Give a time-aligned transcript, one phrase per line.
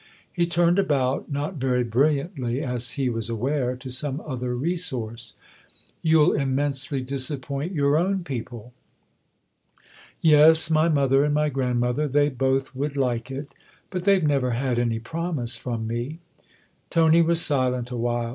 [0.33, 5.35] He turned about, not very brilliantly, as he was aware, to some other resource."
[6.01, 8.73] You'll immensely disappoint your own people."
[10.19, 13.51] "Yes, my mother and my grandmother they both would like it.
[13.91, 16.17] But they've never had any promise from me."
[16.89, 18.29] Tony was silent awhile.